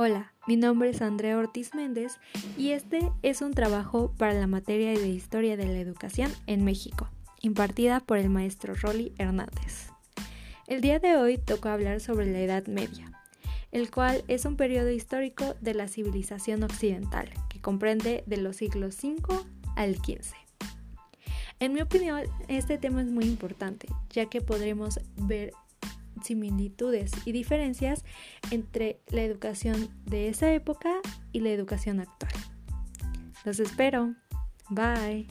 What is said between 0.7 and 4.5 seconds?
es Andrea Ortiz Méndez y este es un trabajo para la